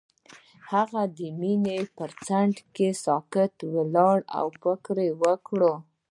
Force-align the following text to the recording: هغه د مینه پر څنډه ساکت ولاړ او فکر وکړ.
هغه 0.71 1.01
د 1.17 1.19
مینه 1.39 1.77
پر 1.97 2.09
څنډه 2.25 2.89
ساکت 3.05 3.53
ولاړ 3.75 4.17
او 4.37 4.45
فکر 4.61 4.97
وکړ. 5.21 5.61